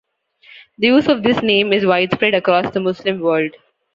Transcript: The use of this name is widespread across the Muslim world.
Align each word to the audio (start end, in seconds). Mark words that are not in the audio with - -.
The 0.79 0.87
use 0.87 1.07
of 1.09 1.21
this 1.21 1.43
name 1.43 1.71
is 1.71 1.85
widespread 1.85 2.33
across 2.33 2.73
the 2.73 2.79
Muslim 2.79 3.19
world. 3.19 3.55